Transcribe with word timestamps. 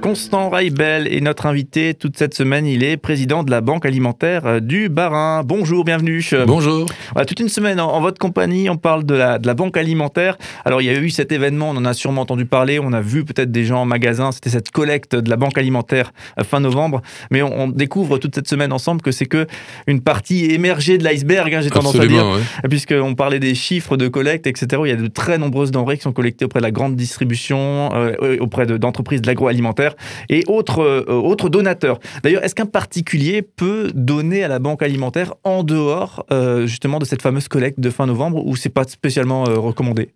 Constant 0.00 0.48
Raibel 0.48 1.12
est 1.12 1.20
notre 1.20 1.44
invité 1.44 1.92
toute 1.92 2.16
cette 2.16 2.32
semaine. 2.32 2.64
Il 2.66 2.82
est 2.82 2.96
président 2.96 3.42
de 3.42 3.50
la 3.50 3.60
Banque 3.60 3.84
alimentaire 3.84 4.46
euh, 4.46 4.60
du 4.60 4.88
Barin. 4.88 5.42
Bonjour, 5.44 5.84
bienvenue. 5.84 6.24
Bonjour. 6.46 6.86
Voilà, 7.12 7.26
toute 7.26 7.38
une 7.38 7.50
semaine 7.50 7.78
en, 7.78 8.00
votre 8.00 8.18
compagnie, 8.18 8.70
on 8.70 8.78
parle 8.78 9.04
de 9.04 9.14
la, 9.14 9.38
de 9.38 9.46
la, 9.46 9.52
Banque 9.52 9.76
alimentaire. 9.76 10.38
Alors, 10.64 10.80
il 10.80 10.86
y 10.86 10.90
a 10.90 10.94
eu 10.94 11.10
cet 11.10 11.32
événement, 11.32 11.70
on 11.70 11.76
en 11.76 11.84
a 11.84 11.92
sûrement 11.92 12.22
entendu 12.22 12.46
parler. 12.46 12.78
On 12.78 12.94
a 12.94 13.02
vu 13.02 13.26
peut-être 13.26 13.52
des 13.52 13.64
gens 13.64 13.82
en 13.82 13.84
magasin. 13.84 14.32
C'était 14.32 14.48
cette 14.48 14.70
collecte 14.70 15.14
de 15.14 15.28
la 15.28 15.36
Banque 15.36 15.58
alimentaire 15.58 16.14
euh, 16.38 16.44
fin 16.44 16.60
novembre. 16.60 17.02
Mais 17.30 17.42
on, 17.42 17.68
découvre 17.68 18.16
toute 18.16 18.34
cette 18.34 18.48
semaine 18.48 18.72
ensemble 18.72 19.02
que 19.02 19.12
c'est 19.12 19.26
que 19.26 19.46
une 19.86 20.00
partie 20.00 20.46
émergée 20.46 20.96
de 20.96 21.04
l'iceberg, 21.04 21.54
hein, 21.54 21.60
j'ai 21.60 21.70
tendance 21.70 22.00
à 22.00 22.06
dire. 22.06 22.24
Puisqu'on 22.70 23.14
parlait 23.14 23.38
des 23.38 23.54
chiffres 23.54 23.98
de 23.98 24.08
collecte, 24.08 24.46
etc. 24.46 24.80
Il 24.86 24.88
y 24.88 24.92
a 24.92 24.96
de 24.96 25.08
très 25.08 25.36
nombreuses 25.36 25.72
denrées 25.72 25.98
qui 25.98 26.04
sont 26.04 26.12
collectées 26.12 26.46
auprès 26.46 26.60
de 26.60 26.64
la 26.64 26.70
grande 26.70 26.96
distribution, 26.96 27.90
euh, 27.92 28.38
auprès 28.40 28.64
d'entreprises 28.64 29.20
de, 29.20 29.26
l'agroalimentaire 29.26 29.89
et 30.28 30.44
autres, 30.46 30.80
euh, 30.80 31.04
autres 31.06 31.48
donateurs. 31.48 31.98
D'ailleurs, 32.22 32.44
est-ce 32.44 32.54
qu'un 32.54 32.66
particulier 32.66 33.42
peut 33.42 33.90
donner 33.94 34.44
à 34.44 34.48
la 34.48 34.58
banque 34.58 34.82
alimentaire 34.82 35.34
en 35.44 35.62
dehors 35.62 36.24
euh, 36.30 36.66
justement 36.66 36.98
de 36.98 37.04
cette 37.04 37.22
fameuse 37.22 37.48
collecte 37.48 37.80
de 37.80 37.90
fin 37.90 38.06
novembre 38.06 38.44
ou 38.46 38.56
c'est 38.56 38.68
pas 38.68 38.84
spécialement 38.84 39.48
euh, 39.48 39.58
recommandé? 39.58 40.10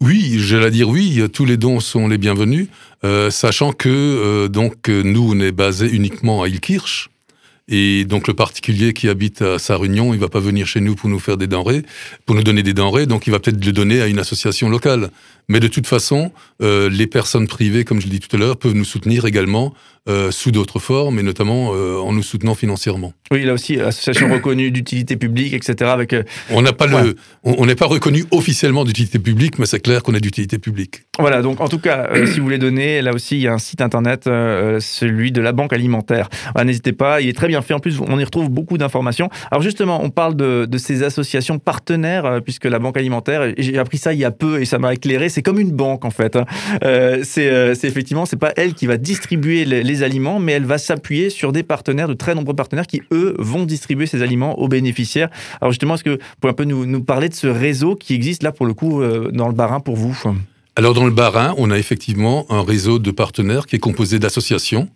Oui, 0.00 0.38
j'allais 0.40 0.72
dire 0.72 0.88
oui, 0.88 1.22
tous 1.32 1.44
les 1.44 1.56
dons 1.56 1.78
sont 1.78 2.08
les 2.08 2.18
bienvenus, 2.18 2.66
sachant 3.30 3.70
que 3.70 4.48
donc 4.48 4.88
nous 4.88 5.34
on 5.36 5.38
est 5.38 5.52
basé 5.52 5.88
uniquement 5.88 6.42
à 6.42 6.48
Ilkirch, 6.48 7.10
et 7.68 8.04
donc 8.04 8.28
le 8.28 8.34
particulier 8.34 8.92
qui 8.92 9.08
habite 9.08 9.42
à 9.42 9.58
sa 9.58 9.76
réunion, 9.76 10.14
il 10.14 10.20
va 10.20 10.28
pas 10.28 10.40
venir 10.40 10.66
chez 10.66 10.80
nous 10.80 10.94
pour 10.94 11.08
nous 11.08 11.18
faire 11.18 11.36
des 11.36 11.48
denrées, 11.48 11.82
pour 12.24 12.36
nous 12.36 12.44
donner 12.44 12.62
des 12.62 12.74
denrées, 12.74 13.06
donc 13.06 13.26
il 13.26 13.30
va 13.30 13.40
peut-être 13.40 13.64
le 13.64 13.72
donner 13.72 14.00
à 14.00 14.06
une 14.06 14.18
association 14.18 14.68
locale. 14.68 15.10
Mais 15.48 15.58
de 15.60 15.68
toute 15.68 15.86
façon, 15.86 16.32
euh, 16.62 16.88
les 16.88 17.06
personnes 17.06 17.48
privées, 17.48 17.84
comme 17.84 18.00
je 18.00 18.06
l'ai 18.06 18.18
dit 18.18 18.20
tout 18.20 18.34
à 18.36 18.38
l'heure, 18.38 18.56
peuvent 18.56 18.74
nous 18.74 18.84
soutenir 18.84 19.24
également 19.24 19.74
euh, 20.08 20.30
sous 20.30 20.50
d'autres 20.50 20.78
formes, 20.78 21.18
et 21.18 21.22
notamment 21.22 21.72
euh, 21.74 21.98
en 21.98 22.12
nous 22.12 22.22
soutenant 22.22 22.54
financièrement. 22.54 23.12
Oui, 23.30 23.44
là 23.44 23.54
aussi, 23.54 23.80
association 23.80 24.32
reconnue 24.32 24.70
d'utilité 24.70 25.16
publique, 25.16 25.52
etc. 25.52 25.90
Avec, 25.90 26.14
on 26.50 26.62
n'a 26.62 26.72
pas 26.72 26.86
le, 26.86 27.16
on 27.42 27.66
n'est 27.66 27.74
pas 27.74 27.86
reconnu 27.86 28.24
officiellement 28.30 28.84
d'utilité 28.84 29.18
publique, 29.18 29.58
mais 29.58 29.66
c'est 29.66 29.80
clair 29.80 30.02
qu'on 30.02 30.14
est 30.14 30.20
d'utilité 30.20 30.58
publique. 30.58 31.02
Voilà, 31.18 31.42
donc 31.42 31.60
en 31.60 31.68
tout 31.68 31.78
cas, 31.78 32.08
si 32.26 32.38
vous 32.38 32.44
voulez 32.44 32.58
donner, 32.58 33.02
là 33.02 33.12
aussi, 33.12 33.36
il 33.36 33.42
y 33.42 33.48
a 33.48 33.52
un 33.52 33.58
site 33.58 33.80
internet, 33.80 34.24
celui 34.24 35.32
de 35.32 35.40
la 35.40 35.52
Banque 35.52 35.72
alimentaire. 35.72 36.28
N'hésitez 36.64 36.92
pas, 36.92 37.20
il 37.20 37.28
est 37.28 37.32
très 37.32 37.48
bien 37.48 37.62
fait. 37.62 37.74
En 37.74 37.80
plus, 37.80 38.00
on 38.00 38.18
y 38.18 38.24
retrouve 38.24 38.48
beaucoup 38.48 38.78
d'informations. 38.78 39.28
Alors 39.50 39.62
justement, 39.62 40.02
on 40.04 40.10
parle 40.10 40.36
de, 40.36 40.66
de 40.66 40.78
ces 40.78 41.02
associations 41.02 41.58
partenaires, 41.58 42.40
puisque 42.44 42.66
la 42.66 42.78
Banque 42.78 42.96
alimentaire, 42.96 43.52
j'ai 43.58 43.78
appris 43.78 43.98
ça 43.98 44.12
il 44.12 44.20
y 44.20 44.24
a 44.24 44.30
peu 44.30 44.60
et 44.60 44.64
ça 44.64 44.78
m'a 44.78 44.94
éclairé 44.94 45.16
c'est 45.28 45.42
comme 45.42 45.58
une 45.58 45.72
banque 45.72 46.04
en 46.04 46.10
fait. 46.10 46.36
Hein. 46.36 46.44
Euh, 46.84 47.22
euh, 47.38 47.74
c'est 47.74 47.88
effectivement, 47.88 48.26
c'est 48.26 48.36
pas 48.36 48.52
elle 48.56 48.74
qui 48.74 48.86
va 48.86 48.96
distribuer 48.96 49.64
les, 49.64 49.95
aliments, 50.02 50.38
mais 50.38 50.52
elle 50.52 50.64
va 50.64 50.78
s'appuyer 50.78 51.30
sur 51.30 51.52
des 51.52 51.62
partenaires, 51.62 52.08
de 52.08 52.14
très 52.14 52.34
nombreux 52.34 52.54
partenaires 52.54 52.86
qui 52.86 53.02
eux 53.12 53.34
vont 53.38 53.64
distribuer 53.64 54.06
ces 54.06 54.22
aliments 54.22 54.58
aux 54.58 54.68
bénéficiaires. 54.68 55.28
Alors 55.60 55.72
justement, 55.72 55.94
est-ce 55.94 56.04
que 56.04 56.10
vous 56.10 56.18
pouvez 56.40 56.50
un 56.50 56.54
peu 56.54 56.64
nous, 56.64 57.02
parler 57.02 57.28
de 57.28 57.34
ce 57.34 57.46
réseau 57.46 57.94
qui 57.94 58.14
existe 58.14 58.42
là 58.42 58.52
pour 58.52 58.66
le 58.66 58.74
coup 58.74 59.02
euh, 59.02 59.30
dans 59.32 59.48
le 59.48 59.54
Barin 59.54 59.80
pour 59.80 59.96
vous? 59.96 60.16
Alors 60.76 60.94
dans 60.94 61.04
le 61.04 61.10
Barin, 61.10 61.54
on 61.58 61.70
a 61.70 61.78
effectivement 61.78 62.46
un 62.50 62.62
réseau 62.62 62.98
de 62.98 63.10
partenaires 63.10 63.66
qui 63.66 63.76
est 63.76 63.80
composé 63.80 64.18
d'associations. 64.18 64.88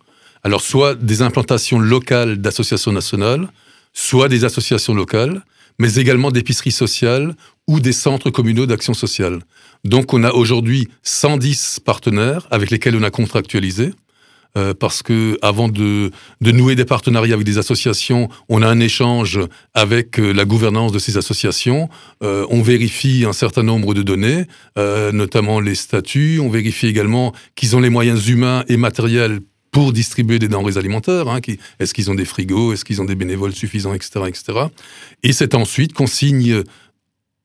Alors 0.43 0.61
soit 0.61 0.95
des 0.95 1.21
implantations 1.21 1.79
locales 1.79 2.37
d'associations 2.37 2.91
nationales, 2.91 3.49
soit 3.93 4.27
des 4.27 4.45
associations 4.45 4.93
locales, 4.93 5.41
mais 5.79 5.95
également 5.95 6.31
d'épiceries 6.31 6.71
sociales 6.71 7.35
ou 7.67 7.79
des 7.79 7.93
centres 7.93 8.29
communaux 8.29 8.65
d'action 8.65 8.93
sociale. 8.93 9.39
Donc 9.83 10.13
on 10.13 10.23
a 10.23 10.31
aujourd'hui 10.31 10.87
110 11.03 11.79
partenaires 11.83 12.47
avec 12.51 12.69
lesquels 12.69 12.95
on 12.95 13.03
a 13.03 13.09
contractualisé. 13.09 13.91
Euh, 14.57 14.73
parce 14.73 15.01
que 15.01 15.37
avant 15.41 15.69
de, 15.69 16.11
de, 16.41 16.51
nouer 16.51 16.75
des 16.75 16.83
partenariats 16.83 17.35
avec 17.35 17.45
des 17.45 17.57
associations, 17.57 18.27
on 18.49 18.61
a 18.61 18.67
un 18.67 18.81
échange 18.81 19.39
avec 19.73 20.19
euh, 20.19 20.33
la 20.33 20.43
gouvernance 20.43 20.91
de 20.91 20.99
ces 20.99 21.15
associations. 21.15 21.87
Euh, 22.21 22.45
on 22.49 22.61
vérifie 22.61 23.23
un 23.25 23.33
certain 23.33 23.63
nombre 23.63 23.93
de 23.93 24.03
données, 24.03 24.45
euh, 24.77 25.13
notamment 25.13 25.61
les 25.61 25.75
statuts. 25.75 26.39
On 26.41 26.49
vérifie 26.49 26.87
également 26.87 27.33
qu'ils 27.55 27.77
ont 27.77 27.79
les 27.79 27.89
moyens 27.89 28.27
humains 28.27 28.65
et 28.67 28.75
matériels 28.75 29.39
pour 29.71 29.93
distribuer 29.93 30.37
des 30.37 30.49
denrées 30.49 30.77
alimentaires. 30.77 31.29
Hein, 31.29 31.39
qui, 31.39 31.57
est-ce 31.79 31.93
qu'ils 31.93 32.11
ont 32.11 32.15
des 32.15 32.25
frigos 32.25 32.73
Est-ce 32.73 32.83
qu'ils 32.83 33.01
ont 33.01 33.05
des 33.05 33.15
bénévoles 33.15 33.53
suffisants, 33.53 33.93
etc., 33.93 34.25
etc. 34.27 34.43
Et 35.23 35.31
c'est 35.31 35.55
ensuite 35.55 35.93
qu'on 35.93 36.07
signe 36.07 36.63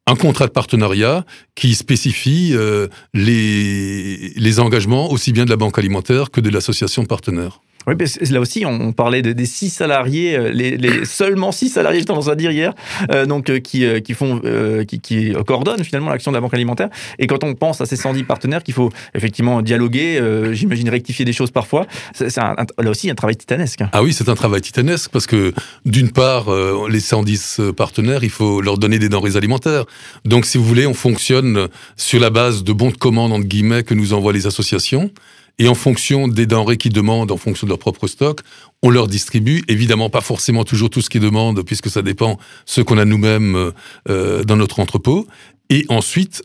un 0.06 0.16
contrat 0.16 0.46
de 0.46 0.52
partenariat 0.52 1.24
qui 1.54 1.74
spécifie 1.74 2.52
euh, 2.54 2.88
les, 3.12 4.32
les 4.36 4.60
engagements 4.60 5.10
aussi 5.10 5.32
bien 5.32 5.44
de 5.44 5.50
la 5.50 5.56
banque 5.56 5.78
alimentaire 5.78 6.30
que 6.30 6.40
de 6.40 6.48
l'association 6.50 7.04
partenaire. 7.04 7.60
Oui, 7.86 7.94
là 8.30 8.41
aussi, 8.41 8.64
on, 8.66 8.92
parlait 8.92 9.22
de, 9.22 9.32
des 9.32 9.47
six 9.47 9.70
salariés, 9.70 10.36
euh, 10.36 10.50
les, 10.50 10.76
les 10.76 11.04
seulement 11.04 11.52
six 11.52 11.69
salariés, 11.69 12.00
j'ai 12.00 12.04
tendance 12.04 12.28
à 12.28 12.34
dire 12.34 12.50
hier, 12.50 12.74
euh, 13.12 13.26
donc 13.26 13.48
euh, 13.48 13.60
qui, 13.60 13.84
qui 14.02 14.14
font, 14.14 14.41
qui, 14.88 15.00
qui, 15.00 15.32
coordonnent 15.47 15.84
finalement 15.84 16.10
l'action 16.10 16.32
de 16.32 16.36
la 16.36 16.41
banque 16.41 16.54
alimentaire. 16.54 16.88
Et 17.19 17.26
quand 17.26 17.44
on 17.44 17.54
pense 17.54 17.80
à 17.80 17.86
ces 17.86 17.97
110 17.97 18.24
partenaires 18.24 18.62
qu'il 18.62 18.74
faut 18.74 18.91
effectivement 19.14 19.62
dialoguer, 19.62 20.20
j'imagine 20.52 20.88
rectifier 20.88 21.24
des 21.24 21.32
choses 21.32 21.50
parfois, 21.50 21.86
c'est 22.12 22.36
là 22.36 22.91
aussi 22.91 23.10
un 23.10 23.14
travail 23.14 23.36
titanesque. 23.36 23.82
Ah 23.92 24.03
oui, 24.03 24.12
c'est 24.12 24.28
un 24.28 24.34
travail 24.34 24.60
titanesque 24.60 25.10
parce 25.12 25.26
que 25.26 25.53
d'une 25.84 26.10
part, 26.10 26.47
les 26.88 27.00
110 27.00 27.60
partenaires, 27.76 28.24
il 28.24 28.30
faut 28.30 28.60
leur 28.60 28.78
donner 28.78 28.98
des 28.98 29.08
denrées 29.08 29.36
alimentaires. 29.36 29.84
Donc, 30.24 30.44
si 30.44 30.58
vous 30.58 30.64
voulez, 30.64 30.86
on 30.86 30.94
fonctionne 30.94 31.68
sur 31.97 32.20
la 32.20 32.30
base 32.30 32.64
de 32.64 32.72
bons 32.72 32.91
de 32.91 32.97
commande 32.97 33.32
entre 33.32 33.47
guillemets 33.47 33.82
que 33.82 33.94
nous 33.94 34.12
envoient 34.12 34.32
les 34.32 34.47
associations. 34.47 35.10
Et 35.58 35.68
en 35.68 35.74
fonction 35.74 36.28
des 36.28 36.46
denrées 36.46 36.76
qu'ils 36.76 36.92
demandent, 36.92 37.32
en 37.32 37.36
fonction 37.36 37.66
de 37.66 37.70
leur 37.70 37.78
propre 37.78 38.06
stock, 38.06 38.40
on 38.82 38.90
leur 38.90 39.06
distribue. 39.06 39.62
Évidemment, 39.68 40.10
pas 40.10 40.20
forcément 40.20 40.64
toujours 40.64 40.90
tout 40.90 41.00
ce 41.00 41.08
qu'ils 41.08 41.22
demandent, 41.22 41.62
puisque 41.64 41.88
ça 41.88 42.02
dépend 42.02 42.38
ce 42.66 42.80
qu'on 42.82 42.98
a 42.98 43.04
nous-mêmes 43.04 43.56
euh, 43.56 43.70
euh, 44.08 44.44
dans 44.44 44.56
notre 44.56 44.80
entrepôt. 44.80 45.26
Et 45.70 45.86
ensuite, 45.88 46.42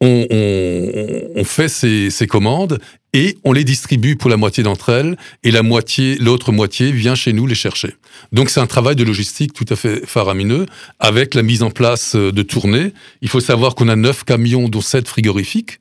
on, 0.00 0.26
on, 0.30 1.22
on 1.34 1.44
fait 1.44 1.68
ces, 1.68 2.10
ces, 2.10 2.28
commandes 2.28 2.78
et 3.12 3.36
on 3.42 3.52
les 3.52 3.64
distribue 3.64 4.14
pour 4.14 4.30
la 4.30 4.36
moitié 4.36 4.62
d'entre 4.62 4.90
elles, 4.90 5.16
et 5.42 5.50
la 5.50 5.62
moitié, 5.62 6.16
l'autre 6.18 6.52
moitié 6.52 6.92
vient 6.92 7.16
chez 7.16 7.32
nous 7.32 7.46
les 7.48 7.56
chercher. 7.56 7.96
Donc 8.30 8.50
c'est 8.50 8.60
un 8.60 8.66
travail 8.66 8.94
de 8.94 9.02
logistique 9.02 9.52
tout 9.52 9.66
à 9.68 9.74
fait 9.74 10.06
faramineux, 10.06 10.66
avec 11.00 11.34
la 11.34 11.42
mise 11.42 11.64
en 11.64 11.70
place 11.70 12.14
de 12.14 12.42
tournées. 12.42 12.92
Il 13.22 13.28
faut 13.28 13.40
savoir 13.40 13.74
qu'on 13.74 13.88
a 13.88 13.96
neuf 13.96 14.22
camions, 14.22 14.68
dont 14.68 14.80
sept 14.80 15.08
frigorifiques. 15.08 15.80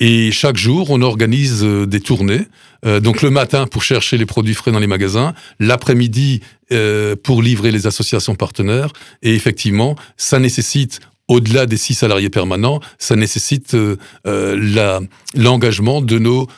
Et 0.00 0.32
chaque 0.32 0.56
jour, 0.56 0.88
on 0.90 1.02
organise 1.02 1.62
euh, 1.62 1.86
des 1.86 2.00
tournées. 2.00 2.46
Euh, 2.86 3.00
donc 3.00 3.20
le 3.20 3.28
matin 3.28 3.66
pour 3.66 3.82
chercher 3.82 4.16
les 4.16 4.24
produits 4.24 4.54
frais 4.54 4.72
dans 4.72 4.78
les 4.78 4.86
magasins, 4.86 5.34
l'après-midi 5.58 6.40
euh, 6.72 7.14
pour 7.22 7.42
livrer 7.42 7.70
les 7.70 7.86
associations 7.86 8.34
partenaires. 8.34 8.90
Et 9.22 9.34
effectivement, 9.34 9.96
ça 10.16 10.38
nécessite 10.38 11.00
au-delà 11.28 11.66
des 11.66 11.76
six 11.76 11.94
salariés 11.94 12.30
permanents, 12.30 12.80
ça 12.98 13.14
nécessite 13.14 13.76
l'engagement 14.24 16.00
de 16.00 16.18
nos 16.18 16.48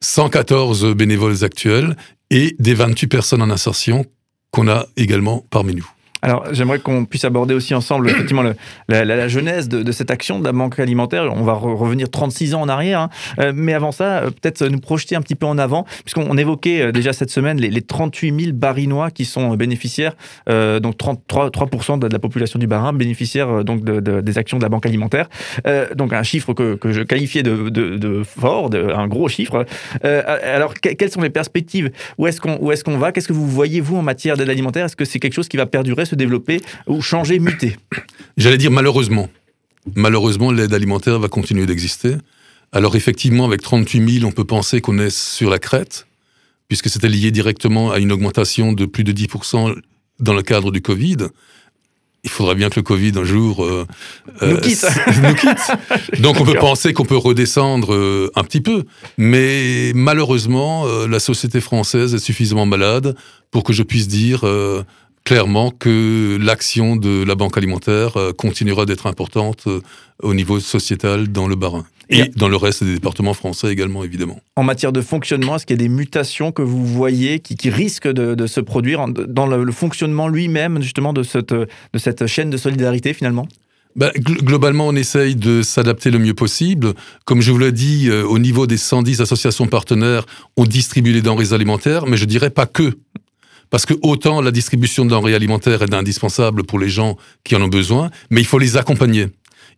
114 0.00 0.94
bénévoles 0.94 1.42
actuels 1.42 1.96
et 2.30 2.54
des 2.60 2.74
28 2.74 3.08
personnes 3.08 3.42
en 3.42 3.50
insertion 3.50 4.06
qu'on 4.52 4.68
a 4.68 4.86
également 4.96 5.44
parmi 5.50 5.74
nous. 5.74 5.90
Alors, 6.24 6.46
j'aimerais 6.52 6.78
qu'on 6.78 7.04
puisse 7.04 7.24
aborder 7.24 7.52
aussi 7.52 7.74
ensemble 7.74 8.08
effectivement 8.08 8.44
la, 8.88 9.04
la, 9.04 9.26
genèse 9.26 9.68
de, 9.68 9.90
cette 9.90 10.12
action 10.12 10.38
de 10.38 10.44
la 10.44 10.52
banque 10.52 10.78
alimentaire. 10.78 11.28
On 11.34 11.42
va 11.42 11.54
revenir 11.54 12.08
36 12.08 12.54
ans 12.54 12.60
en 12.60 12.68
arrière, 12.68 13.00
hein. 13.00 13.10
euh, 13.40 13.52
mais 13.52 13.74
avant 13.74 13.90
ça, 13.90 14.18
euh, 14.18 14.30
peut-être 14.30 14.64
nous 14.64 14.78
projeter 14.78 15.16
un 15.16 15.20
petit 15.20 15.34
peu 15.34 15.46
en 15.46 15.58
avant, 15.58 15.84
puisqu'on 16.04 16.36
évoquait 16.38 16.80
euh, 16.80 16.92
déjà 16.92 17.12
cette 17.12 17.30
semaine 17.30 17.58
les, 17.58 17.70
les, 17.70 17.82
38 17.82 18.40
000 18.40 18.52
barinois 18.56 19.10
qui 19.10 19.24
sont 19.24 19.56
bénéficiaires, 19.56 20.14
donc 20.46 20.96
33 20.96 21.50
3 21.50 21.98
de 21.98 22.06
la 22.06 22.18
population 22.20 22.58
du 22.60 22.68
Barin 22.68 22.92
bénéficiaires 22.92 23.64
donc 23.64 23.82
de, 23.82 23.98
de, 23.98 24.20
des 24.20 24.38
actions 24.38 24.58
de 24.58 24.62
la 24.62 24.68
banque 24.68 24.86
alimentaire. 24.86 25.28
donc 25.96 26.12
un 26.12 26.22
chiffre 26.22 26.54
que, 26.54 26.76
que 26.76 26.92
je 26.92 27.02
qualifiais 27.02 27.42
de, 27.42 27.68
de 27.68 28.22
fort, 28.22 28.70
un 28.72 29.08
gros 29.08 29.28
chiffre. 29.28 29.66
alors, 30.02 30.74
quelles 30.74 31.10
sont 31.10 31.20
les 31.20 31.30
perspectives? 31.30 31.90
Où 32.18 32.26
est-ce 32.28 32.40
qu'on 32.40 32.70
est 32.70 32.82
qu'on 32.82 32.98
va? 32.98 33.12
Qu'est-ce 33.12 33.28
que 33.28 33.32
vous 33.32 33.48
voyez 33.48 33.80
vous 33.80 33.96
en 33.96 34.02
matière 34.02 34.36
d'aide 34.36 34.50
alimentaire? 34.50 34.86
Est-ce 34.86 34.96
que 34.96 35.04
c'est 35.04 35.18
quelque 35.18 35.34
chose 35.34 35.48
qui 35.48 35.56
va 35.56 35.66
perdurer? 35.66 36.04
Développer 36.16 36.60
ou 36.86 37.02
changer, 37.02 37.38
muter 37.38 37.76
J'allais 38.36 38.58
dire 38.58 38.70
malheureusement. 38.70 39.28
Malheureusement, 39.94 40.52
l'aide 40.52 40.74
alimentaire 40.74 41.18
va 41.18 41.28
continuer 41.28 41.66
d'exister. 41.66 42.14
Alors 42.72 42.96
effectivement, 42.96 43.44
avec 43.44 43.60
38 43.60 44.20
000, 44.20 44.26
on 44.26 44.32
peut 44.32 44.44
penser 44.44 44.80
qu'on 44.80 44.98
est 44.98 45.10
sur 45.10 45.50
la 45.50 45.58
crête, 45.58 46.06
puisque 46.68 46.88
c'était 46.88 47.08
lié 47.08 47.30
directement 47.30 47.90
à 47.90 47.98
une 47.98 48.12
augmentation 48.12 48.72
de 48.72 48.86
plus 48.86 49.04
de 49.04 49.12
10% 49.12 49.74
dans 50.20 50.34
le 50.34 50.42
cadre 50.42 50.70
du 50.70 50.80
Covid. 50.80 51.18
Il 52.24 52.30
faudra 52.30 52.54
bien 52.54 52.70
que 52.70 52.76
le 52.76 52.84
Covid 52.84 53.12
un 53.16 53.24
jour 53.24 53.64
euh, 53.64 53.84
nous, 54.40 54.56
quitte. 54.58 54.86
nous, 55.22 55.34
quitte. 55.34 56.20
Donc 56.20 56.40
on 56.40 56.44
peut 56.44 56.54
penser 56.54 56.92
qu'on 56.92 57.04
peut 57.04 57.16
redescendre 57.16 57.92
euh, 57.92 58.30
un 58.36 58.44
petit 58.44 58.60
peu, 58.60 58.84
mais 59.18 59.90
malheureusement, 59.94 60.86
euh, 60.86 61.08
la 61.08 61.18
société 61.18 61.60
française 61.60 62.14
est 62.14 62.20
suffisamment 62.20 62.64
malade 62.64 63.16
pour 63.50 63.64
que 63.64 63.72
je 63.72 63.82
puisse 63.82 64.06
dire 64.06 64.44
clairement 65.24 65.70
que 65.70 66.38
l'action 66.40 66.96
de 66.96 67.24
la 67.24 67.34
banque 67.34 67.56
alimentaire 67.56 68.16
euh, 68.16 68.32
continuera 68.32 68.86
d'être 68.86 69.06
importante 69.06 69.64
euh, 69.66 69.80
au 70.22 70.34
niveau 70.34 70.60
sociétal 70.60 71.28
dans 71.28 71.48
le 71.48 71.56
Bas-Rhin. 71.56 71.84
Et, 72.10 72.28
dans 72.36 72.48
le 72.48 72.56
reste 72.56 72.84
des 72.84 72.94
départements 72.94 73.32
français 73.32 73.72
également, 73.72 74.04
évidemment. 74.04 74.38
En 74.56 74.64
matière 74.64 74.92
de 74.92 75.00
fonctionnement, 75.00 75.56
est-ce 75.56 75.64
qu'il 75.64 75.76
y 75.76 75.80
a 75.80 75.84
des 75.84 75.88
mutations 75.88 76.52
que 76.52 76.60
vous 76.60 76.84
voyez 76.84 77.40
qui, 77.40 77.70
risquent 77.70 78.08
de, 78.08 78.46
se 78.46 78.60
produire 78.60 79.06
dans 79.08 79.46
le, 79.46 79.72
fonctionnement 79.72 80.28
lui-même, 80.28 80.82
justement, 80.82 81.14
de 81.14 81.22
cette, 81.22 81.54
de 81.54 81.68
cette 81.96 82.26
chaîne 82.26 82.50
de 82.50 82.58
solidarité, 82.58 83.14
finalement? 83.14 83.48
Ben, 83.94 84.10
globalement, 84.16 84.86
on 84.86 84.96
essaye 84.96 85.36
de 85.36 85.62
s'adapter 85.62 86.10
le 86.10 86.18
mieux 86.18 86.32
possible. 86.32 86.94
Comme 87.26 87.42
je 87.42 87.52
vous 87.52 87.58
l'ai 87.58 87.72
dit, 87.72 88.08
euh, 88.08 88.24
au 88.24 88.38
niveau 88.38 88.66
des 88.66 88.78
110 88.78 89.20
associations 89.20 89.66
partenaires, 89.66 90.24
on 90.56 90.64
distribue 90.64 91.12
les 91.12 91.20
denrées 91.20 91.52
alimentaires, 91.52 92.06
mais 92.06 92.16
je 92.16 92.24
dirais 92.24 92.50
pas 92.50 92.64
que. 92.64 92.94
Parce 93.72 93.86
que 93.86 93.94
autant 94.02 94.42
la 94.42 94.50
distribution 94.50 95.06
de 95.06 95.10
denrées 95.10 95.34
alimentaires 95.34 95.80
est 95.80 95.94
indispensable 95.94 96.62
pour 96.62 96.78
les 96.78 96.90
gens 96.90 97.16
qui 97.42 97.56
en 97.56 97.62
ont 97.62 97.68
besoin, 97.68 98.10
mais 98.28 98.42
il 98.42 98.44
faut 98.44 98.58
les 98.58 98.76
accompagner. 98.76 99.28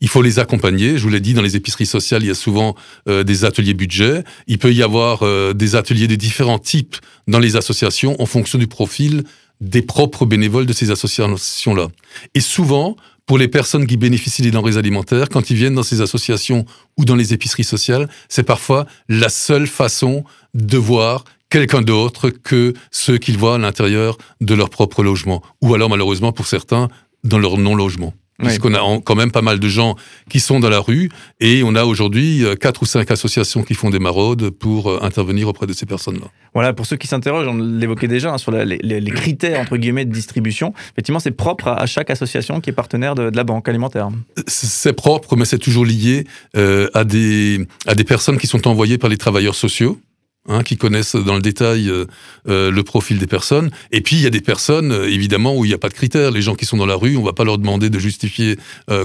Il 0.00 0.08
faut 0.08 0.20
les 0.20 0.40
accompagner. 0.40 0.98
Je 0.98 1.04
vous 1.04 1.10
l'ai 1.10 1.20
dit, 1.20 1.32
dans 1.32 1.42
les 1.42 1.54
épiceries 1.54 1.86
sociales, 1.86 2.24
il 2.24 2.26
y 2.26 2.30
a 2.30 2.34
souvent 2.34 2.74
euh, 3.08 3.22
des 3.22 3.44
ateliers 3.44 3.72
budget. 3.72 4.24
Il 4.48 4.58
peut 4.58 4.72
y 4.72 4.82
avoir 4.82 5.22
euh, 5.22 5.52
des 5.54 5.76
ateliers 5.76 6.08
de 6.08 6.16
différents 6.16 6.58
types 6.58 6.96
dans 7.28 7.38
les 7.38 7.54
associations 7.54 8.20
en 8.20 8.26
fonction 8.26 8.58
du 8.58 8.66
profil 8.66 9.22
des 9.60 9.82
propres 9.82 10.26
bénévoles 10.26 10.66
de 10.66 10.72
ces 10.72 10.90
associations-là. 10.90 11.86
Et 12.34 12.40
souvent, 12.40 12.96
pour 13.26 13.38
les 13.38 13.46
personnes 13.46 13.86
qui 13.86 13.96
bénéficient 13.96 14.42
des 14.42 14.50
denrées 14.50 14.76
alimentaires, 14.76 15.28
quand 15.28 15.50
ils 15.50 15.56
viennent 15.56 15.76
dans 15.76 15.84
ces 15.84 16.00
associations 16.00 16.64
ou 16.98 17.04
dans 17.04 17.14
les 17.14 17.32
épiceries 17.32 17.62
sociales, 17.62 18.08
c'est 18.28 18.42
parfois 18.42 18.86
la 19.08 19.28
seule 19.28 19.68
façon 19.68 20.24
de 20.54 20.78
voir 20.78 21.24
quelqu'un 21.54 21.82
d'autre 21.82 22.30
que 22.30 22.74
ceux 22.90 23.16
qu'ils 23.16 23.38
voient 23.38 23.54
à 23.54 23.58
l'intérieur 23.58 24.18
de 24.40 24.54
leur 24.54 24.70
propre 24.70 25.04
logement. 25.04 25.40
Ou 25.62 25.72
alors, 25.72 25.88
malheureusement, 25.88 26.32
pour 26.32 26.48
certains, 26.48 26.88
dans 27.22 27.38
leur 27.38 27.58
non-logement. 27.58 28.12
Puisqu'on 28.40 28.74
a 28.74 28.80
quand 29.04 29.14
même 29.14 29.30
pas 29.30 29.40
mal 29.40 29.60
de 29.60 29.68
gens 29.68 29.94
qui 30.28 30.40
sont 30.40 30.58
dans 30.58 30.68
la 30.68 30.80
rue 30.80 31.08
et 31.38 31.62
on 31.62 31.76
a 31.76 31.84
aujourd'hui 31.84 32.44
euh, 32.44 32.56
quatre 32.56 32.82
ou 32.82 32.86
cinq 32.86 33.12
associations 33.12 33.62
qui 33.62 33.74
font 33.74 33.90
des 33.90 34.00
maraudes 34.00 34.50
pour 34.50 34.90
euh, 34.90 34.98
intervenir 35.02 35.46
auprès 35.46 35.68
de 35.68 35.72
ces 35.72 35.86
personnes-là. 35.86 36.26
Voilà, 36.52 36.72
pour 36.72 36.86
ceux 36.86 36.96
qui 36.96 37.06
s'interrogent, 37.06 37.46
on 37.46 37.56
l'évoquait 37.56 38.08
déjà 38.08 38.32
hein, 38.32 38.38
sur 38.38 38.50
les, 38.50 39.10
critères 39.12 39.60
entre 39.60 39.76
guillemets 39.76 40.04
de 40.04 40.12
distribution. 40.12 40.74
Effectivement, 40.94 41.20
c'est 41.20 41.30
propre 41.30 41.68
à, 41.68 41.86
chaque 41.86 42.10
association 42.10 42.60
qui 42.60 42.70
est 42.70 42.72
partenaire 42.72 43.14
de, 43.14 43.30
la 43.32 43.44
banque 43.44 43.68
alimentaire. 43.68 44.08
C'est 44.48 44.92
propre, 44.92 45.36
mais 45.36 45.44
c'est 45.44 45.58
toujours 45.58 45.84
lié 45.84 46.26
euh, 46.56 46.88
à 46.94 47.04
des 47.04 47.64
à 47.86 47.94
des 47.94 48.04
personnes 48.04 48.38
qui 48.38 48.48
sont 48.48 48.66
envoyées 48.66 48.98
par 48.98 49.08
les 49.08 49.16
travailleurs 49.16 49.54
sociaux. 49.54 50.00
Hein, 50.46 50.62
qui 50.62 50.76
connaissent 50.76 51.16
dans 51.16 51.36
le 51.36 51.40
détail 51.40 51.88
euh, 51.88 52.04
euh, 52.50 52.70
le 52.70 52.82
profil 52.82 53.16
des 53.18 53.26
personnes. 53.26 53.70
Et 53.92 54.02
puis 54.02 54.16
il 54.16 54.20
y 54.20 54.26
a 54.26 54.30
des 54.30 54.42
personnes, 54.42 54.92
euh, 54.92 55.08
évidemment, 55.08 55.56
où 55.56 55.64
il 55.64 55.68
n'y 55.68 55.74
a 55.74 55.78
pas 55.78 55.88
de 55.88 55.94
critères. 55.94 56.32
Les 56.32 56.42
gens 56.42 56.54
qui 56.54 56.66
sont 56.66 56.76
dans 56.76 56.84
la 56.84 56.96
rue, 56.96 57.16
on 57.16 57.22
va 57.22 57.32
pas 57.32 57.44
leur 57.44 57.56
demander 57.56 57.88
de 57.88 57.98
justifier 57.98 58.58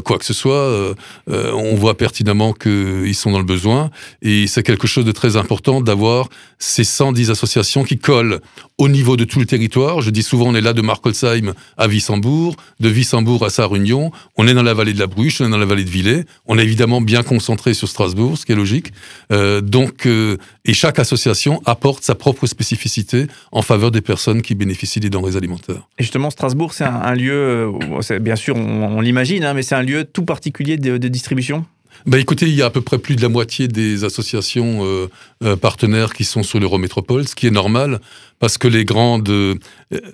quoi 0.03 0.17
que 0.17 0.25
ce 0.25 0.33
soit. 0.33 0.93
on 1.27 1.75
voit 1.75 1.95
pertinemment 1.95 2.51
qu'ils 2.51 3.15
sont 3.15 3.31
dans 3.31 3.37
le 3.37 3.45
besoin. 3.45 3.89
Et 4.21 4.47
c'est 4.47 4.63
quelque 4.63 4.85
chose 4.85 5.05
de 5.05 5.13
très 5.13 5.37
important 5.37 5.79
d'avoir 5.79 6.27
ces 6.57 6.83
110 6.83 7.31
associations 7.31 7.85
qui 7.85 7.97
collent 7.97 8.41
au 8.77 8.89
niveau 8.89 9.15
de 9.15 9.23
tout 9.23 9.39
le 9.39 9.45
territoire. 9.45 10.01
Je 10.01 10.09
dis 10.09 10.23
souvent, 10.23 10.47
on 10.47 10.55
est 10.55 10.61
là 10.61 10.73
de 10.73 10.81
Markolsheim 10.81 11.53
à 11.77 11.87
Wissembourg, 11.87 12.57
de 12.81 12.89
Wissembourg 12.89 13.45
à 13.45 13.49
Sarre-Union. 13.49 14.11
On 14.35 14.47
est 14.47 14.53
dans 14.53 14.63
la 14.63 14.73
vallée 14.73 14.93
de 14.93 14.99
la 14.99 15.07
Bruche, 15.07 15.39
on 15.39 15.45
est 15.45 15.49
dans 15.49 15.57
la 15.57 15.65
vallée 15.65 15.85
de 15.85 15.89
Villers. 15.89 16.25
On 16.47 16.57
est 16.57 16.63
évidemment 16.63 16.99
bien 16.99 17.23
concentré 17.23 17.73
sur 17.73 17.87
Strasbourg, 17.87 18.37
ce 18.37 18.45
qui 18.45 18.51
est 18.51 18.55
logique. 18.55 18.91
donc, 19.29 20.05
et 20.05 20.73
chaque 20.73 20.99
association 20.99 21.28
apporte 21.65 22.03
sa 22.03 22.15
propre 22.15 22.47
spécificité 22.47 23.27
en 23.51 23.61
faveur 23.61 23.91
des 23.91 24.01
personnes 24.01 24.41
qui 24.41 24.55
bénéficient 24.55 24.99
des 24.99 25.09
denrées 25.09 25.35
alimentaires. 25.35 25.87
Et 25.97 26.03
justement, 26.03 26.29
Strasbourg, 26.29 26.73
c'est 26.73 26.83
un, 26.83 27.13
lieu, 27.13 27.71
euh, 28.11 28.19
bien 28.19 28.35
sûr, 28.35 28.55
on, 28.55 29.01
l'imagine, 29.01 29.43
hein, 29.43 29.53
mais 29.53 29.63
c'est 29.63 29.75
un 29.75 29.83
lieu 29.83 30.03
tout 30.03 30.25
particulier 30.25 30.77
de, 30.77 30.97
distribution? 31.07 31.65
Bah 32.05 32.17
écoutez, 32.17 32.47
il 32.47 32.55
y 32.55 32.61
a 32.61 32.67
à 32.67 32.69
peu 32.69 32.81
près 32.81 32.97
plus 32.97 33.15
de 33.15 33.21
la 33.21 33.29
moitié 33.29 33.67
des 33.67 34.05
associations 34.05 34.85
euh, 34.85 35.09
euh, 35.43 35.55
partenaires 35.57 36.13
qui 36.13 36.23
sont 36.23 36.43
sur 36.43 36.59
l'Eurométropole, 36.59 37.27
ce 37.27 37.35
qui 37.35 37.47
est 37.47 37.51
normal 37.51 37.99
parce 38.39 38.57
que 38.57 38.69
les 38.69 38.85
grandes, 38.85 39.29
euh, 39.29 39.55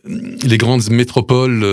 les 0.07 0.57
grandes 0.57 0.89
métropoles, 0.89 1.63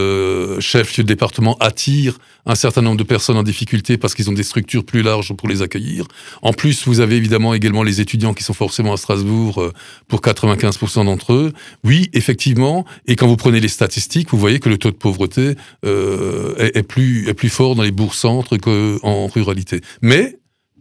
chefs 0.60 0.98
de 0.98 1.02
département, 1.02 1.56
attirent 1.60 2.18
un 2.46 2.54
certain 2.54 2.82
nombre 2.82 2.96
de 2.96 3.04
personnes 3.04 3.36
en 3.36 3.42
difficulté 3.42 3.96
parce 3.96 4.14
qu'ils 4.14 4.28
ont 4.30 4.34
des 4.34 4.42
structures 4.42 4.84
plus 4.84 5.02
larges 5.02 5.32
pour 5.34 5.48
les 5.48 5.62
accueillir. 5.62 6.06
En 6.42 6.52
plus, 6.52 6.86
vous 6.86 7.00
avez 7.00 7.16
évidemment 7.16 7.54
également 7.54 7.82
les 7.82 8.00
étudiants 8.00 8.34
qui 8.34 8.42
sont 8.42 8.54
forcément 8.54 8.92
à 8.92 8.96
Strasbourg 8.96 9.60
euh, 9.60 9.72
pour 10.08 10.20
95% 10.20 11.04
d'entre 11.04 11.32
eux. 11.32 11.52
Oui, 11.84 12.10
effectivement, 12.12 12.84
et 13.06 13.16
quand 13.16 13.26
vous 13.26 13.36
prenez 13.36 13.60
les 13.60 13.68
statistiques, 13.68 14.30
vous 14.30 14.38
voyez 14.38 14.58
que 14.58 14.68
le 14.68 14.78
taux 14.78 14.90
de 14.90 14.96
pauvreté 14.96 15.54
euh, 15.84 16.54
est, 16.58 16.82
plus, 16.82 17.28
est 17.28 17.34
plus 17.34 17.48
fort 17.48 17.74
dans 17.74 17.82
les 17.82 17.92
bourgs-centres 17.92 18.56
qu'en 18.56 19.26
ruralité. 19.28 19.80
Mais 20.00 20.38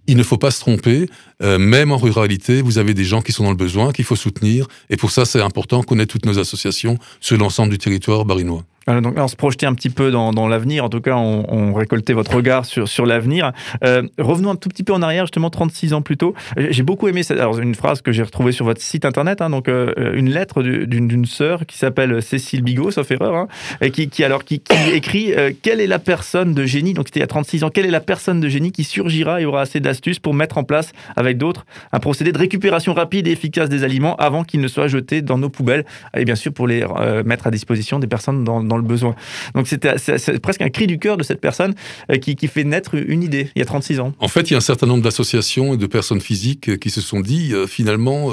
il 0.07 0.17
ne 0.17 0.23
faut 0.23 0.37
pas 0.37 0.51
se 0.51 0.59
tromper, 0.59 1.07
euh, 1.43 1.57
même 1.57 1.91
en 1.91 1.97
ruralité, 1.97 2.61
vous 2.61 2.79
avez 2.79 2.93
des 2.93 3.03
gens 3.03 3.21
qui 3.21 3.31
sont 3.31 3.43
dans 3.43 3.51
le 3.51 3.55
besoin, 3.55 3.91
qu'il 3.91 4.05
faut 4.05 4.15
soutenir, 4.15 4.67
et 4.89 4.97
pour 4.97 5.11
ça, 5.11 5.25
c'est 5.25 5.41
important 5.41 5.83
qu'on 5.83 5.99
ait 5.99 6.05
toutes 6.05 6.25
nos 6.25 6.39
associations 6.39 6.97
sur 7.19 7.37
l'ensemble 7.37 7.71
du 7.71 7.77
territoire 7.77 8.25
barinois. 8.25 8.65
Donc, 8.87 9.13
on 9.15 9.27
se 9.27 9.35
projetait 9.35 9.67
un 9.67 9.75
petit 9.75 9.91
peu 9.91 10.09
dans, 10.09 10.47
l'avenir, 10.47 10.83
en 10.83 10.89
tout 10.89 11.01
cas, 11.01 11.15
on, 11.15 11.73
récoltait 11.73 12.13
votre 12.13 12.35
regard 12.35 12.65
sur, 12.65 13.05
l'avenir. 13.05 13.51
Euh, 13.83 14.03
revenons 14.17 14.51
un 14.51 14.55
tout 14.55 14.69
petit 14.69 14.83
peu 14.83 14.93
en 14.93 15.01
arrière, 15.03 15.25
justement, 15.25 15.51
36 15.51 15.93
ans 15.93 16.01
plus 16.01 16.17
tôt. 16.17 16.33
J'ai 16.57 16.83
beaucoup 16.83 17.07
aimé 17.07 17.21
alors, 17.29 17.59
une 17.59 17.75
phrase 17.75 18.01
que 18.01 18.11
j'ai 18.11 18.23
retrouvée 18.23 18.51
sur 18.51 18.65
votre 18.65 18.81
site 18.81 19.05
internet, 19.05 19.41
hein, 19.41 19.51
donc 19.51 19.69
euh, 19.69 19.93
une 20.15 20.29
lettre 20.29 20.63
d'une 20.63 21.25
sœur 21.25 21.65
qui 21.67 21.77
s'appelle 21.77 22.23
Cécile 22.23 22.63
Bigot, 22.63 22.89
sauf 22.91 23.09
erreur, 23.11 23.35
hein, 23.35 23.47
et 23.81 23.91
qui, 23.91 24.23
alors, 24.23 24.43
qui 24.43 24.63
écrit 24.91 25.33
euh, 25.33 25.51
Quelle 25.61 25.79
est 25.79 25.87
la 25.87 25.99
personne 25.99 26.53
de 26.53 26.65
génie, 26.65 26.93
donc 26.93 27.07
c'était 27.07 27.19
il 27.19 27.23
y 27.23 27.23
a 27.23 27.27
36 27.27 27.63
ans, 27.63 27.69
quelle 27.69 27.85
est 27.85 27.91
la 27.91 27.99
personne 27.99 28.39
de 28.39 28.49
génie 28.49 28.71
qui 28.71 28.83
surgira 28.83 29.41
et 29.41 29.45
aura 29.45 29.61
assez 29.61 29.79
d'astuces 29.79 30.19
pour 30.19 30.33
mettre 30.33 30.57
en 30.57 30.63
place 30.63 30.91
avec 31.15 31.37
d'autres 31.37 31.65
un 31.91 31.99
procédé 31.99 32.31
de 32.31 32.37
récupération 32.37 32.93
rapide 32.93 33.27
et 33.27 33.31
efficace 33.31 33.69
des 33.69 33.83
aliments 33.83 34.15
avant 34.15 34.43
qu'ils 34.43 34.61
ne 34.61 34.67
soient 34.67 34.87
jetés 34.87 35.21
dans 35.21 35.37
nos 35.37 35.49
poubelles, 35.49 35.85
et 36.17 36.25
bien 36.25 36.35
sûr 36.35 36.51
pour 36.51 36.67
les 36.67 36.83
mettre 37.25 37.47
à 37.47 37.51
disposition 37.51 37.99
des 37.99 38.07
personnes 38.07 38.43
dans 38.43 38.70
le 38.77 38.83
besoin. 38.83 39.15
Donc 39.55 39.67
c'était 39.67 39.95
presque 40.41 40.61
un 40.61 40.69
cri 40.69 40.87
du 40.87 40.99
cœur 40.99 41.17
de 41.17 41.23
cette 41.23 41.41
personne 41.41 41.73
euh, 42.11 42.17
qui, 42.17 42.35
fait 42.47 42.63
naître 42.63 42.95
une 42.95 43.23
idée 43.23 43.49
il 43.55 43.59
y 43.59 43.61
a 43.61 43.65
36 43.65 43.99
ans. 43.99 44.13
En 44.19 44.27
fait, 44.27 44.49
il 44.49 44.51
y 44.51 44.53
a 44.55 44.57
un 44.57 44.61
certain 44.61 44.87
nombre 44.87 45.03
d'associations 45.03 45.73
et 45.73 45.77
de 45.77 45.85
personnes 45.85 46.21
physiques 46.21 46.69
euh, 46.69 46.77
qui 46.77 46.89
se 46.89 47.01
sont 47.01 47.19
dit 47.19 47.53
euh, 47.53 47.67
finalement. 47.67 48.31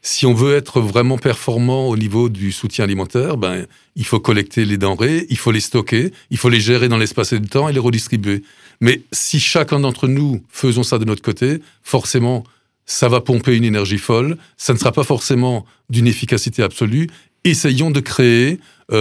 si 0.00 0.26
on 0.26 0.32
veut 0.32 0.54
être 0.54 0.80
vraiment 0.80 1.18
performant 1.18 1.88
au 1.88 1.96
niveau 1.96 2.28
du 2.28 2.52
soutien 2.52 2.84
alimentaire, 2.84 3.36
ben, 3.36 3.66
il 3.96 4.06
faut 4.06 4.20
collecter 4.20 4.64
les 4.64 4.78
denrées, 4.78 5.26
il 5.28 5.36
faut 5.36 5.50
les 5.50 5.60
stocker, 5.60 6.12
il 6.30 6.38
faut 6.38 6.48
les 6.48 6.60
gérer 6.60 6.88
dans 6.88 6.96
l'espace 6.96 7.32
et 7.32 7.38
le 7.38 7.46
temps 7.46 7.68
et 7.68 7.72
les 7.72 7.80
redistribuer. 7.80 8.42
Mais 8.80 9.02
si 9.12 9.40
chacun 9.40 9.80
d'entre 9.80 10.06
nous 10.06 10.42
faisons 10.48 10.84
ça 10.84 10.98
de 10.98 11.04
notre 11.04 11.22
côté, 11.22 11.60
forcément, 11.82 12.44
ça 12.88 13.08
va 13.08 13.20
pomper 13.20 13.54
une 13.54 13.64
énergie 13.64 13.98
folle, 13.98 14.38
ça 14.56 14.72
ne 14.72 14.78
sera 14.78 14.92
pas 14.92 15.04
forcément 15.04 15.66
d'une 15.90 16.06
efficacité 16.06 16.62
absolue. 16.62 17.08
Essayons 17.44 17.90
de 17.90 18.00
créer 18.00 18.60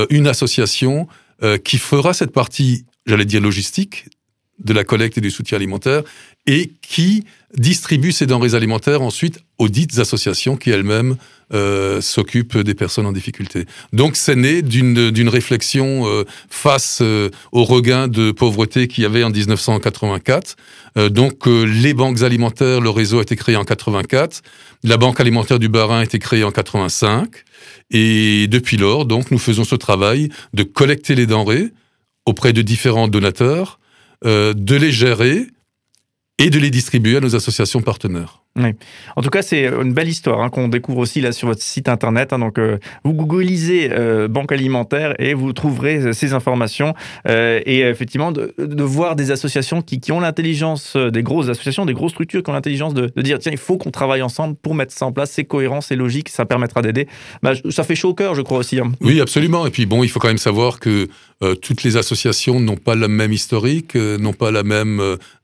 une 0.09 0.27
association 0.27 1.07
euh, 1.43 1.59
qui 1.59 1.77
fera 1.77 2.13
cette 2.13 2.31
partie, 2.31 2.87
j'allais 3.05 3.23
dire 3.23 3.41
logistique, 3.41 4.05
de 4.59 4.73
la 4.73 4.83
collecte 4.83 5.17
et 5.17 5.21
du 5.21 5.31
soutien 5.31 5.57
alimentaire, 5.57 6.03
et 6.45 6.71
qui 6.81 7.23
distribue 7.55 8.11
ces 8.11 8.25
denrées 8.25 8.55
alimentaires 8.55 9.01
ensuite 9.01 9.39
aux 9.57 9.69
dites 9.69 9.99
associations 9.99 10.55
qui 10.55 10.69
elles-mêmes 10.69 11.17
euh, 11.53 12.01
s'occupent 12.01 12.57
des 12.57 12.73
personnes 12.73 13.05
en 13.05 13.11
difficulté. 13.11 13.65
Donc 13.93 14.15
c'est 14.15 14.35
né 14.35 14.61
d'une 14.61 15.29
réflexion 15.29 16.05
face 16.49 17.01
au 17.51 17.63
regain 17.63 18.07
de 18.07 18.31
pauvreté 18.31 18.87
qu'il 18.87 19.03
y 19.03 19.05
avait 19.05 19.23
en 19.23 19.29
1984. 19.29 20.55
donc 21.09 21.45
les 21.45 21.93
banques 21.93 22.21
alimentaires, 22.21 22.81
le 22.81 22.89
réseau 22.89 23.19
a 23.19 23.21
été 23.21 23.35
créé 23.35 23.55
en 23.55 23.63
84, 23.63 24.41
la 24.83 24.97
banque 24.97 25.19
alimentaire 25.19 25.59
du 25.59 25.69
Barin 25.69 25.99
a 25.99 26.03
été 26.03 26.19
créée 26.19 26.43
en 26.43 26.51
85. 26.51 27.43
Et 27.91 28.47
depuis 28.47 28.77
lors, 28.77 29.05
donc, 29.05 29.31
nous 29.31 29.39
faisons 29.39 29.63
ce 29.63 29.75
travail 29.75 30.29
de 30.53 30.63
collecter 30.63 31.15
les 31.15 31.25
denrées 31.25 31.71
auprès 32.25 32.53
de 32.53 32.61
différents 32.61 33.07
donateurs, 33.07 33.79
euh, 34.25 34.53
de 34.53 34.75
les 34.75 34.91
gérer 34.91 35.47
et 36.37 36.49
de 36.49 36.59
les 36.59 36.69
distribuer 36.69 37.17
à 37.17 37.19
nos 37.19 37.35
associations 37.35 37.81
partenaires. 37.81 38.43
En 39.15 39.21
tout 39.21 39.29
cas, 39.29 39.41
c'est 39.41 39.65
une 39.65 39.93
belle 39.93 40.07
histoire 40.07 40.41
hein, 40.41 40.49
qu'on 40.49 40.67
découvre 40.67 40.99
aussi 40.99 41.21
là 41.21 41.31
sur 41.31 41.47
votre 41.47 41.61
site 41.61 41.89
internet. 41.89 42.33
Hein. 42.33 42.39
donc, 42.39 42.57
euh, 42.57 42.77
vous 43.03 43.13
googlisez 43.13 43.89
euh, 43.91 44.27
banque 44.27 44.51
alimentaire 44.51 45.13
et 45.19 45.33
vous 45.33 45.53
trouverez 45.53 45.97
euh, 45.97 46.13
ces 46.13 46.33
informations. 46.33 46.93
et 47.27 47.81
effectivement, 47.81 48.31
de, 48.31 48.53
voir 48.83 49.15
des 49.15 49.31
associations 49.31 49.81
qui, 49.81 50.11
ont 50.11 50.19
l'intelligence, 50.19 50.95
des 50.95 51.23
grosses 51.23 51.49
associations, 51.49 51.85
des 51.85 51.93
grosses 51.93 52.11
structures 52.11 52.43
qui 52.43 52.49
ont 52.49 52.53
l'intelligence 52.53 52.93
de, 52.93 53.11
dire 53.21 53.39
tiens, 53.39 53.51
il 53.51 53.57
faut 53.57 53.77
qu'on 53.77 53.91
travaille 53.91 54.21
ensemble 54.21 54.55
pour 54.55 54.75
mettre 54.75 54.93
ça 54.93 55.05
en 55.05 55.11
place. 55.11 55.31
C'est 55.31 55.45
cohérent, 55.45 55.81
c'est 55.81 55.95
logique, 55.95 56.29
ça 56.29 56.45
permettra 56.45 56.81
d'aider. 56.81 57.07
Bah, 57.43 57.53
ça 57.69 57.83
fait 57.83 57.95
chaud 57.95 58.09
au 58.09 58.13
cœur, 58.13 58.35
je 58.35 58.41
crois 58.41 58.59
aussi. 58.59 58.79
Hein. 58.79 58.91
Oui, 59.01 59.21
absolument. 59.21 59.65
Et 59.65 59.71
puis 59.71 59.85
bon, 59.85 60.03
il 60.03 60.09
faut 60.09 60.19
quand 60.19 60.27
même 60.27 60.37
savoir 60.37 60.79
que 60.79 61.07
toutes 61.61 61.83
les 61.83 61.97
associations 61.97 62.59
n'ont 62.59 62.77
pas 62.77 62.95
le 62.95 63.07
même 63.07 63.31
historique, 63.33 63.95
n'ont 63.95 64.33
pas 64.33 64.51
la 64.51 64.63
même 64.63 65.01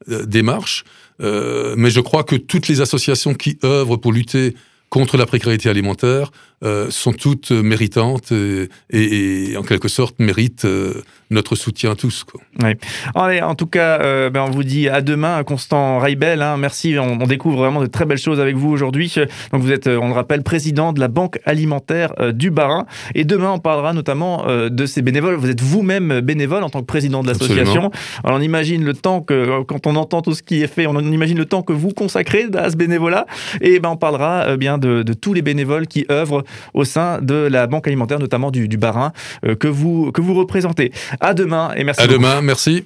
démarche. 0.07 0.83
Euh, 1.21 1.75
mais 1.77 1.89
je 1.89 1.99
crois 1.99 2.23
que 2.23 2.35
toutes 2.35 2.67
les 2.67 2.81
associations 2.81 3.33
qui 3.33 3.57
œuvrent 3.63 3.97
pour 3.97 4.11
lutter 4.11 4.55
contre 4.89 5.17
la 5.17 5.25
précarité 5.25 5.69
alimentaire 5.69 6.31
euh, 6.63 6.89
sont 6.89 7.11
toutes 7.11 7.51
méritantes 7.51 8.31
et, 8.31 8.69
et, 8.89 9.57
en 9.57 9.63
quelque 9.63 9.89
sorte 9.89 10.15
méritent 10.19 10.63
euh, 10.63 11.03
notre 11.29 11.55
soutien 11.55 11.95
tous. 11.95 12.23
Quoi. 12.23 12.39
Oui. 12.61 12.71
Allez, 13.15 13.41
en 13.41 13.55
tout 13.55 13.65
cas, 13.65 13.99
euh, 13.99 14.29
ben 14.29 14.43
on 14.47 14.51
vous 14.51 14.63
dit 14.63 14.87
à 14.87 15.01
demain, 15.01 15.43
Constant 15.43 15.99
Raibel. 15.99 16.41
Hein, 16.41 16.55
merci, 16.55 16.95
on, 16.97 17.19
on, 17.21 17.27
découvre 17.27 17.57
vraiment 17.57 17.81
de 17.81 17.87
très 17.87 18.05
belles 18.05 18.17
choses 18.17 18.39
avec 18.39 18.55
vous 18.55 18.69
aujourd'hui. 18.69 19.13
Donc 19.51 19.61
vous 19.61 19.73
êtes, 19.73 19.87
on 19.87 20.07
le 20.07 20.13
rappelle, 20.13 20.41
président 20.41 20.93
de 20.93 21.01
la 21.01 21.09
Banque 21.09 21.39
alimentaire 21.43 22.13
du 22.33 22.49
Barin. 22.49 22.85
Et 23.13 23.25
demain, 23.25 23.51
on 23.51 23.59
parlera 23.59 23.91
notamment 23.91 24.45
de 24.47 24.85
ces 24.85 25.01
bénévoles. 25.01 25.35
Vous 25.35 25.49
êtes 25.49 25.61
vous-même 25.61 26.21
bénévole 26.21 26.63
en 26.63 26.69
tant 26.69 26.79
que 26.79 26.85
président 26.85 27.23
de 27.23 27.27
l'association. 27.27 27.91
Alors 28.23 28.37
on 28.37 28.41
imagine 28.41 28.85
le 28.85 28.93
temps 28.93 29.21
que, 29.21 29.63
quand 29.63 29.85
on 29.85 29.95
entend 29.95 30.21
tout 30.21 30.33
ce 30.33 30.43
qui 30.43 30.61
est 30.61 30.67
fait, 30.67 30.87
on 30.87 30.97
imagine 30.99 31.37
le 31.37 31.45
temps 31.45 31.63
que 31.63 31.73
vous 31.73 31.89
consacrez 31.89 32.45
à 32.55 32.69
ce 32.69 32.77
bénévolat. 32.77 33.25
Et 33.59 33.79
ben 33.79 33.89
on 33.89 33.97
parlera 33.97 34.55
bien 34.55 34.77
de, 34.77 35.03
de 35.03 35.13
tous 35.13 35.33
les 35.33 35.41
bénévoles 35.41 35.87
qui 35.87 36.05
œuvrent 36.09 36.43
au 36.73 36.83
sein 36.83 37.19
de 37.21 37.35
la 37.35 37.67
Banque 37.67 37.87
alimentaire, 37.87 38.19
notamment 38.19 38.51
du, 38.51 38.67
du 38.67 38.77
Barin, 38.77 39.11
euh, 39.45 39.55
que, 39.55 39.67
vous, 39.67 40.11
que 40.11 40.21
vous 40.21 40.33
représentez. 40.33 40.91
À 41.19 41.33
demain 41.33 41.71
et 41.75 41.83
merci. 41.83 42.01
À 42.01 42.07
beaucoup. 42.07 42.19
demain, 42.19 42.41
merci. 42.41 42.83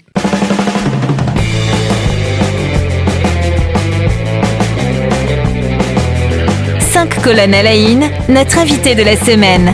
Cinq 6.79 7.21
colonnes 7.21 7.53
à 7.53 7.63
la 7.63 7.75
notre 8.27 8.57
invité 8.57 8.95
de 8.95 9.03
la 9.03 9.15
semaine. 9.15 9.71